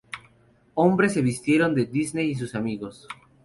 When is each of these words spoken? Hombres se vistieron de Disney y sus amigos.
Hombres 0.73 1.13
se 1.13 1.21
vistieron 1.21 1.75
de 1.75 1.85
Disney 1.85 2.31
y 2.31 2.33
sus 2.33 2.55
amigos. 2.55 3.07